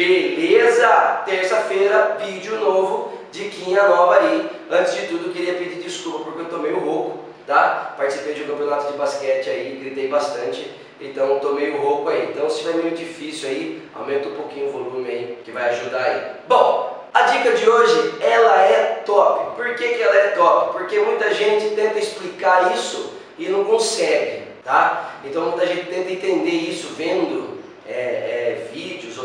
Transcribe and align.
Beleza? 0.00 0.88
Terça-feira, 1.26 2.16
vídeo 2.24 2.58
novo, 2.58 3.12
diquinha 3.30 3.86
nova 3.86 4.16
aí. 4.16 4.50
Antes 4.70 4.94
de 4.94 5.08
tudo, 5.08 5.30
queria 5.30 5.52
pedir 5.54 5.82
desculpa 5.82 6.20
porque 6.20 6.40
eu 6.40 6.46
tô 6.46 6.56
meio 6.56 6.78
rouco, 6.78 7.18
tá? 7.46 7.94
Participei 7.98 8.32
de 8.32 8.44
um 8.44 8.46
campeonato 8.46 8.90
de 8.90 8.96
basquete 8.96 9.50
aí, 9.50 9.78
gritei 9.78 10.08
bastante, 10.08 10.70
então 10.98 11.38
tô 11.40 11.52
meio 11.52 11.76
rouco 11.76 12.08
aí. 12.08 12.30
Então, 12.30 12.48
se 12.48 12.60
estiver 12.60 12.82
meio 12.82 12.96
difícil 12.96 13.50
aí, 13.50 13.82
aumenta 13.94 14.28
um 14.30 14.36
pouquinho 14.36 14.68
o 14.68 14.72
volume 14.72 15.10
aí, 15.10 15.38
que 15.44 15.50
vai 15.50 15.68
ajudar 15.68 16.02
aí. 16.02 16.22
Bom, 16.48 17.04
a 17.12 17.22
dica 17.22 17.52
de 17.52 17.68
hoje, 17.68 18.14
ela 18.22 18.56
é 18.62 19.02
top. 19.04 19.54
Por 19.54 19.74
que, 19.74 19.86
que 19.86 20.02
ela 20.02 20.16
é 20.16 20.28
top? 20.28 20.78
Porque 20.78 20.98
muita 20.98 21.34
gente 21.34 21.74
tenta 21.74 21.98
explicar 21.98 22.74
isso 22.74 23.12
e 23.38 23.50
não 23.50 23.64
consegue, 23.64 24.44
tá? 24.64 25.12
Então 25.26 25.42
muita 25.50 25.66
gente 25.66 25.90
tenta 25.90 26.10
entender 26.10 26.50
isso 26.50 26.94
vendo 26.96 27.60
é, 27.86 27.92
é, 27.92 28.49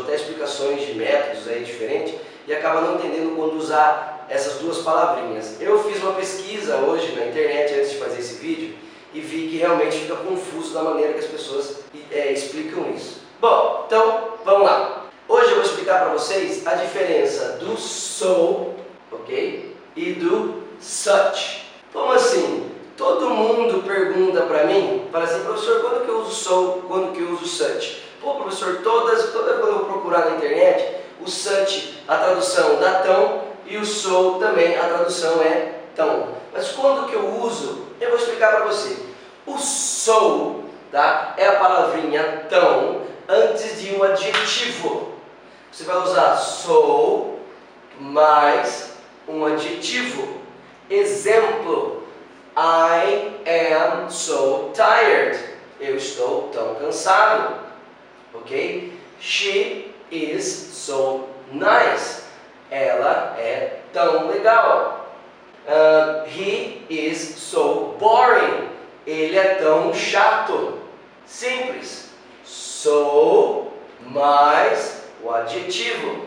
até 0.06 0.14
explicações 0.14 0.86
de 0.86 0.94
métodos 0.94 1.48
aí 1.48 1.64
diferentes 1.64 2.14
e 2.46 2.54
acaba 2.54 2.80
não 2.80 2.94
entendendo 2.94 3.34
quando 3.36 3.56
usar 3.56 4.24
essas 4.28 4.60
duas 4.60 4.78
palavrinhas. 4.78 5.60
Eu 5.60 5.82
fiz 5.82 6.00
uma 6.02 6.12
pesquisa 6.12 6.76
hoje 6.76 7.12
na 7.16 7.26
internet 7.26 7.74
antes 7.74 7.90
de 7.90 7.96
fazer 7.96 8.20
esse 8.20 8.34
vídeo 8.34 8.74
e 9.12 9.20
vi 9.20 9.48
que 9.48 9.56
realmente 9.58 9.98
fica 9.98 10.14
confuso 10.16 10.72
da 10.72 10.82
maneira 10.82 11.12
que 11.12 11.20
as 11.20 11.26
pessoas 11.26 11.80
é, 12.10 12.32
explicam 12.32 12.92
isso. 12.94 13.20
Bom, 13.40 13.84
então 13.86 14.34
vamos 14.44 14.66
lá. 14.66 15.06
Hoje 15.28 15.50
eu 15.50 15.56
vou 15.56 15.64
explicar 15.64 16.00
para 16.00 16.12
vocês 16.12 16.64
a 16.66 16.74
diferença 16.74 17.58
do 17.58 17.76
so, 17.76 18.74
ok? 19.10 19.74
E 19.96 20.12
do 20.12 20.62
such. 20.80 21.66
Como 21.92 22.12
assim? 22.12 22.70
Todo 22.96 23.28
mundo 23.30 23.82
pergunta 23.82 24.42
para 24.42 24.64
mim, 24.64 25.06
fala 25.12 25.24
assim, 25.24 25.42
professor, 25.44 25.80
quando 25.80 26.04
que 26.04 26.10
eu 26.10 26.20
uso 26.20 26.30
so, 26.30 26.82
quando 26.86 27.12
que 27.12 27.20
eu 27.20 27.32
uso 27.32 27.46
such? 27.46 28.05
Pô, 28.20 28.34
professor, 28.34 28.80
todas, 28.82 29.32
toda 29.32 29.54
quando 29.54 29.72
eu 29.72 29.84
procurar 29.84 30.26
na 30.26 30.36
internet, 30.36 30.96
o 31.20 31.28
such, 31.28 32.02
a 32.06 32.16
tradução 32.16 32.76
dá 32.80 33.00
tão, 33.00 33.42
e 33.66 33.76
o 33.76 33.84
so 33.84 34.38
também, 34.38 34.76
a 34.78 34.84
tradução 34.84 35.42
é 35.42 35.80
tão. 35.94 36.28
Mas 36.52 36.68
quando 36.72 37.08
que 37.08 37.14
eu 37.14 37.40
uso? 37.40 37.86
Eu 38.00 38.10
vou 38.10 38.18
explicar 38.18 38.56
para 38.56 38.64
você. 38.64 38.96
O 39.44 39.58
so, 39.58 40.64
tá? 40.90 41.34
É 41.36 41.46
a 41.46 41.56
palavrinha 41.56 42.46
tão 42.48 43.02
antes 43.28 43.80
de 43.80 43.94
um 43.94 44.02
adjetivo. 44.02 45.12
Você 45.70 45.84
vai 45.84 45.96
usar 45.96 46.36
so 46.36 47.36
mais 47.98 48.92
um 49.28 49.44
adjetivo. 49.44 50.36
Exemplo, 50.88 52.04
I 52.56 53.32
am 53.46 54.08
so 54.08 54.70
tired. 54.72 55.38
Eu 55.80 55.96
estou 55.96 56.48
tão 56.52 56.76
cansado. 56.76 57.65
Ok? 58.40 58.92
She 59.20 59.92
is 60.10 60.44
so 60.46 61.28
nice. 61.52 62.22
Ela 62.70 63.36
é 63.38 63.80
tão 63.92 64.28
legal. 64.28 65.06
Uh, 65.66 66.26
he 66.28 66.82
is 66.88 67.18
so 67.18 67.96
boring. 67.98 68.68
Ele 69.06 69.38
é 69.38 69.54
tão 69.54 69.92
chato. 69.94 70.78
Simples. 71.24 72.10
So 72.44 73.68
mais 74.00 75.02
o 75.22 75.30
adjetivo. 75.30 76.26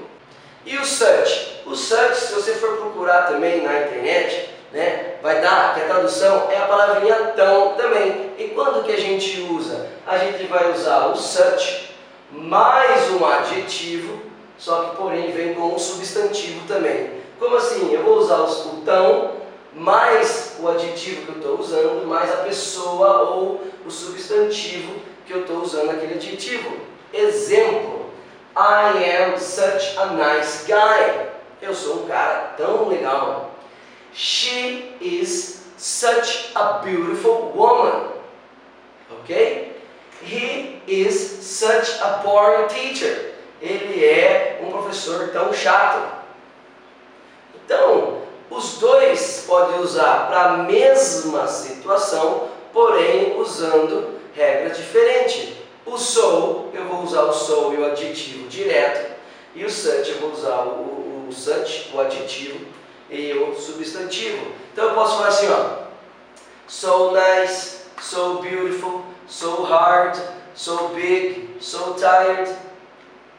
E 0.65 0.77
o 0.77 0.85
such? 0.85 1.61
O 1.65 1.75
such, 1.75 2.15
se 2.15 2.33
você 2.33 2.53
for 2.55 2.77
procurar 2.77 3.23
também 3.23 3.61
na 3.61 3.81
internet, 3.81 4.49
né, 4.71 5.15
vai 5.21 5.41
dar 5.41 5.73
que 5.73 5.81
a 5.81 5.85
tradução 5.85 6.49
é 6.51 6.57
a 6.57 6.65
palavrinha 6.65 7.15
tão 7.35 7.75
também. 7.75 8.31
E 8.37 8.49
quando 8.49 8.83
que 8.83 8.91
a 8.91 8.99
gente 8.99 9.41
usa? 9.41 9.87
A 10.05 10.17
gente 10.17 10.45
vai 10.45 10.71
usar 10.71 11.07
o 11.07 11.15
such 11.15 11.88
mais 12.31 13.09
um 13.11 13.25
adjetivo, 13.25 14.21
só 14.57 14.83
que 14.83 14.97
porém 14.97 15.31
vem 15.31 15.53
com 15.53 15.73
um 15.73 15.79
substantivo 15.79 16.67
também. 16.67 17.11
Como 17.39 17.55
assim? 17.55 17.91
Eu 17.93 18.03
vou 18.03 18.17
usar 18.17 18.41
o 18.41 18.81
tão 18.85 19.39
mais 19.73 20.57
o 20.59 20.67
adjetivo 20.67 21.25
que 21.25 21.29
eu 21.29 21.35
estou 21.35 21.59
usando, 21.59 22.07
mais 22.07 22.31
a 22.31 22.37
pessoa 22.37 23.21
ou 23.29 23.61
o 23.85 23.89
substantivo 23.89 24.93
que 25.25 25.33
eu 25.33 25.41
estou 25.41 25.61
usando 25.61 25.91
aquele 25.91 26.15
adjetivo. 26.15 26.69
Exemplo, 27.13 28.11
I 28.57 29.23
am 29.23 29.39
such 29.39 29.97
a 29.97 30.07
nice 30.07 30.65
guy. 30.65 31.29
Eu 31.61 31.73
sou 31.73 32.03
um 32.03 32.07
cara 32.07 32.53
tão 32.57 32.89
legal. 32.89 33.51
She 34.13 34.95
is 34.99 35.63
such 35.77 36.51
a 36.55 36.79
beautiful 36.83 37.53
woman. 37.55 38.09
Ok? 39.11 39.68
Is 40.89 41.13
such 41.41 42.01
a 42.01 42.21
boring 42.23 42.67
teacher. 42.67 43.35
Ele 43.61 44.03
é 44.03 44.59
um 44.63 44.71
professor 44.71 45.29
tão 45.29 45.53
chato. 45.53 46.17
Então, 47.53 48.23
os 48.49 48.79
dois 48.79 49.45
podem 49.45 49.79
usar 49.81 50.27
para 50.27 50.41
a 50.41 50.57
mesma 50.57 51.47
situação, 51.47 52.49
porém 52.73 53.39
usando 53.39 54.19
regras 54.33 54.77
diferentes. 54.77 55.53
O 55.85 55.97
sou, 55.97 56.71
eu 56.73 56.85
vou 56.85 57.03
usar 57.03 57.23
o 57.23 57.33
sou 57.33 57.73
e 57.73 57.77
o 57.77 57.85
adjetivo 57.85 58.47
direto, 58.47 59.15
e 59.53 59.63
o 59.65 59.69
such, 59.69 60.09
eu 60.09 60.17
vou 60.19 60.31
usar 60.31 60.61
o, 60.63 60.69
o, 60.69 61.27
o 61.29 61.33
such, 61.33 61.91
o 61.93 61.99
adjetivo, 61.99 62.65
e 63.09 63.33
o 63.33 63.55
substantivo. 63.55 64.51
Então 64.73 64.85
eu 64.85 64.93
posso 64.95 65.17
falar 65.17 65.27
assim, 65.29 65.49
ó. 65.51 65.89
So 66.67 67.11
nice, 67.11 67.81
so 68.01 68.39
beautiful, 68.41 69.03
so 69.27 69.63
hard, 69.63 70.19
so 70.59 70.89
big, 70.89 71.55
so 71.61 71.93
tired. 71.93 72.53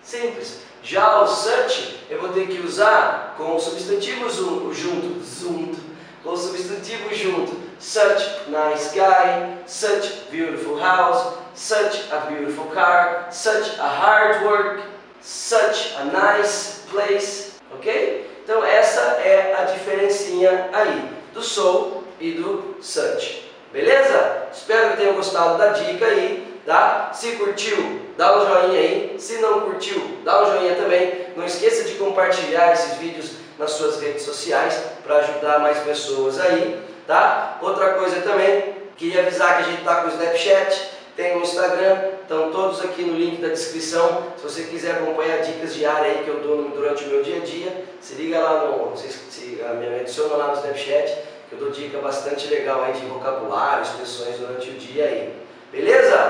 Simples. 0.03 0.62
Já 0.82 1.20
o 1.20 1.26
such 1.26 2.00
eu 2.08 2.19
vou 2.19 2.31
ter 2.31 2.47
que 2.47 2.58
usar 2.60 3.34
com 3.36 3.56
o 3.56 3.60
substantivo 3.60 4.31
junto, 4.31 4.72
junto, 4.72 5.81
com 6.25 6.31
o 6.31 6.36
substantivo 6.36 7.14
junto. 7.14 7.60
Such 7.78 8.48
nice 8.48 8.94
guy, 8.94 9.58
such 9.66 10.31
beautiful 10.31 10.78
house, 10.78 11.34
such 11.54 12.10
a 12.10 12.20
beautiful 12.31 12.66
car, 12.72 13.28
such 13.31 13.78
a 13.78 13.87
hard 13.87 14.42
work, 14.42 14.82
such 15.20 15.94
a 15.98 16.04
nice 16.04 16.81
place, 16.91 17.52
ok? 17.70 18.26
Então 18.42 18.64
essa 18.64 19.00
é 19.22 19.56
a 19.58 19.64
diferencinha 19.64 20.70
aí 20.72 21.10
do 21.34 21.42
soul 21.42 22.02
e 22.19 22.32
do 22.32 22.76
such. 22.81 23.50
Beleza? 23.72 24.48
Espero 24.52 24.91
que 24.91 24.97
tenham 24.97 25.14
gostado 25.14 25.58
da 25.58 25.69
dica 25.69 26.06
aí, 26.06 26.50
tá? 26.66 27.10
Se 27.12 27.32
curtiu, 27.32 28.00
dá 28.16 28.38
um 28.38 28.47
joinha 28.47 28.81
aí. 28.81 29.16
Se 29.19 29.38
não 29.38 29.60
curtiu, 29.62 30.19
dá 30.25 30.43
um 30.43 30.47
joinha 30.47 30.75
também. 30.75 31.26
Não 31.37 31.44
esqueça 31.44 31.84
de 31.84 31.94
compartilhar 31.94 32.72
esses 32.72 32.98
vídeos 32.98 33.32
nas 33.59 33.72
suas 33.72 34.00
redes 34.00 34.22
sociais 34.22 34.82
para 35.04 35.16
ajudar 35.16 35.59
mais 35.60 35.78
pessoas 35.81 36.41
aí, 36.41 36.81
tá? 37.06 37.59
Outra 37.60 37.94
coisa 37.94 38.20
também, 38.22 38.75
queria 38.97 39.20
avisar 39.20 39.56
que 39.56 39.62
a 39.62 39.66
gente 39.66 39.81
está 39.81 39.97
com 39.97 40.09
o 40.09 40.10
Snapchat, 40.10 40.91
tem 41.15 41.37
o 41.37 41.43
Instagram, 41.43 41.99
estão 42.22 42.50
todos 42.50 42.82
aqui 42.82 43.03
no 43.03 43.19
link 43.19 43.43
da 43.43 43.49
descrição. 43.49 44.32
Se 44.38 44.43
você 44.43 44.62
quiser 44.62 44.93
acompanhar 44.93 45.43
dicas 45.43 45.75
diárias 45.75 46.16
aí 46.16 46.25
que 46.25 46.31
eu 46.31 46.41
dou 46.41 46.70
durante 46.70 47.04
o 47.04 47.09
meu 47.09 47.22
dia 47.22 47.37
a 47.37 47.44
dia, 47.44 47.84
se 48.00 48.15
liga 48.15 48.38
lá 48.38 48.65
no. 48.65 48.97
Se, 48.97 49.09
se, 49.09 49.62
me 49.78 50.00
adiciona 50.00 50.37
lá 50.37 50.47
no 50.49 50.54
Snapchat, 50.54 51.19
que 51.49 51.56
eu 51.56 51.59
dou 51.59 51.70
dica 51.70 51.99
bastante 51.99 52.47
legal 52.49 52.82
aí 52.84 52.94
de 52.94 53.04
vocabulário, 53.04 53.82
expressões 53.82 54.38
durante 54.38 54.70
o 54.70 54.72
dia 54.75 55.04
aí. 55.04 55.34
Beleza? 55.70 56.30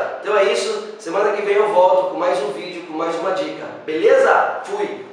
Semana 1.00 1.32
que 1.32 1.40
vem 1.40 1.54
eu 1.54 1.72
volto 1.72 2.10
com 2.10 2.18
mais 2.18 2.38
um 2.42 2.52
vídeo, 2.52 2.82
com 2.86 2.92
mais 2.92 3.18
uma 3.18 3.30
dica. 3.30 3.64
Beleza? 3.86 4.60
Fui! 4.64 5.06